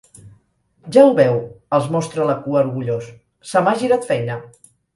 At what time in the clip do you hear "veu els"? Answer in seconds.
1.19-1.85